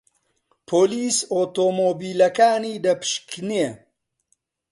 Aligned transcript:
پۆلیس 0.67 1.17
ئۆتۆمۆبیلەکانی 1.33 2.81
دەپشکنی. 2.85 3.65